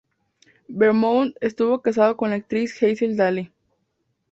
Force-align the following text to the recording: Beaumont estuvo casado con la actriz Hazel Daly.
Beaumont 0.67 1.35
estuvo 1.41 1.79
casado 1.83 2.17
con 2.17 2.31
la 2.31 2.37
actriz 2.37 2.75
Hazel 2.81 3.15
Daly. 3.15 3.51